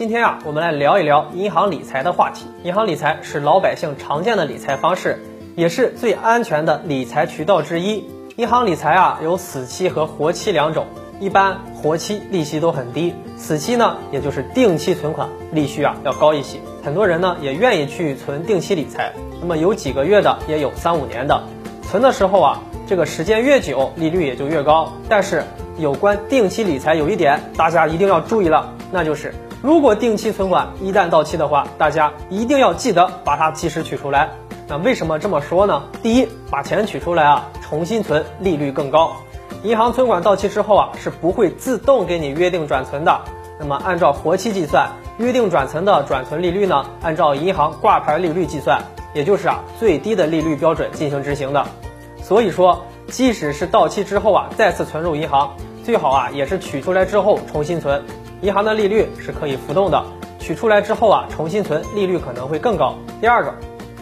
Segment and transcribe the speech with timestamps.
[0.00, 2.46] 今天啊，我们来聊一聊银行理财的话题。
[2.62, 5.22] 银行理财是老百姓常见的理财方式，
[5.56, 8.08] 也是最安全的理财渠道之一。
[8.36, 10.86] 银行理财啊，有死期和活期两种。
[11.20, 16.58] 一般活期利息都很低，死期呢，也就是定期存款，利息啊要高一些。
[16.82, 21.38] 很多人呢也愿意去存定期理财，那么有几个月的，也有三五年的。
[21.82, 24.90] 存的时候啊，这个时间越久，利率也就越高。
[25.10, 25.44] 但是
[25.76, 34.30] 有关定期理财有一点，大家一定要注意了，那就是如果定期存款一旦到期的话，大家一定要记得把它及时取出来。
[34.66, 35.82] 那为什么这么说呢？
[36.02, 39.12] 第一，把钱取出来啊，重新存，利率更高。
[39.62, 43.20] 银行存款到期之后啊，是不会自动给你约定转存的。
[43.58, 48.80] 那么按照活期计算，约定转存的转存利率呢，按照银行挂牌利率计算，
[49.12, 51.66] 也就是啊最低的利率标准进行执行的。
[52.22, 55.54] 所以说，即使是到期之后啊，再次存入银行，
[55.90, 58.00] 最好啊也是取出来之后重新存。
[58.42, 60.00] 银行的利率是可以浮动的，
[60.38, 62.94] 取出来之后啊重新存，利率可能会更高。
[63.20, 63.52] 第二个。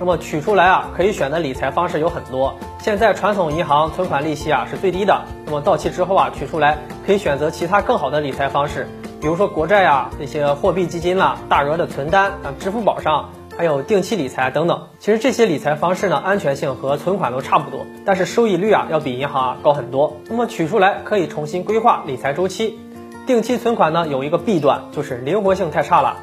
[0.00, 2.52] 那么取出来啊，可以选的理财方式有很多。
[2.80, 8.88] 现在传统银行存款利息啊是最低的，那么到期之后啊取出来，可以选择其他更好的理财方式，
[9.20, 14.88] 比如说国债啊、这些货币基金啦、大额的存单啊、支付宝上，还有定期理财等等。
[14.98, 20.18] 其实这些理财方式呢，安全性和存款都差不多，但是收益率啊要比银行啊高很多。
[20.28, 22.78] 那么取出来可以重新规划理财周期。
[23.26, 26.16] 定期存款呢有一个弊端，就是灵活性太差了，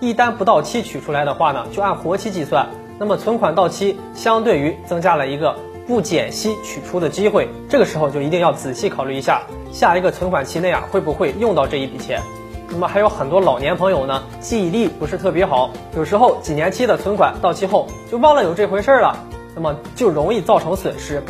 [0.00, 2.66] 一旦不到期取出来的话呢，就按活期计算。
[2.98, 9.40] 那么存款到期，相对于增加了一个不减息取出的机会，这个时候就一定要仔细考虑一下，
[9.72, 12.20] 下一个存款期内啊会不会用到这一笔钱。
[12.70, 19.16] 那么还有很多老年朋友呢，记忆力不是特别好，有时候几年期的存款到期后就忘了有这回事儿了，
[19.54, 21.22] 那么就容易造成损失。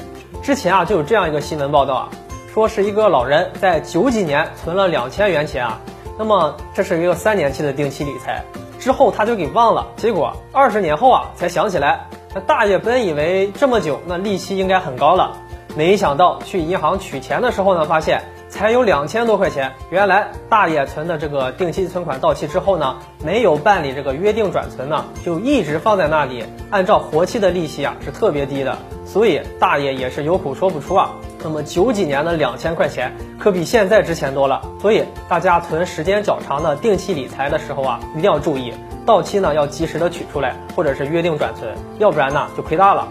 [0.42, 2.08] 之前啊就有这样一个新闻报道啊，
[2.52, 5.80] 说是一个老人在九几年存了两千元钱啊，
[6.18, 8.44] 那么这是一个三年期的定期理财。
[8.78, 12.06] 之后他就给忘了，结果二十年后啊才想起来。
[12.34, 15.36] 那大爷本以为这么久，那利息应该很高了，
[15.76, 18.22] 没想到去银行取钱的时候呢，发现
[18.60, 19.72] 才有两千多块钱。
[19.88, 28.76] 原来大爷存的这个定期存款到期之后呢，没有办理这个约定转存呢，就一直放在那里，按照活期的利息啊是特别低的，
[29.06, 31.08] 所以大爷也是有苦说不出啊。
[31.42, 38.74] 那么九几年的两千块钱可比现在值钱多了，所以大家存时间较长的定期理财的时候啊，一定要注意
[39.06, 43.08] 到期呢要及时的取出来，或者是约定转存，要不然呢就亏大了。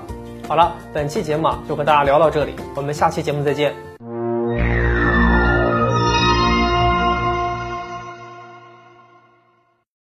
[0.48, 3.89] 好了，本期节目啊就和大家聊到这里，我们下期节目再见。